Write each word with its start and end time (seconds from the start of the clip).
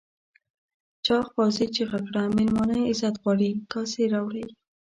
چاغ 1.05 1.25
پوځي 1.35 1.67
چیغه 1.75 1.99
کړه 2.07 2.23
مېلمانه 2.37 2.77
عزت 2.91 3.15
غواړي 3.21 3.49
کاسې 3.71 4.03
راوړئ. 4.13 4.45